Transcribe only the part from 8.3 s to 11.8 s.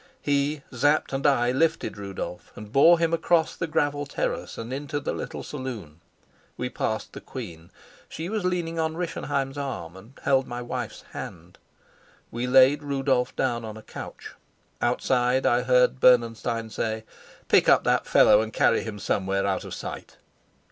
leaning on Rischenheim's arm, and held my wife's hand.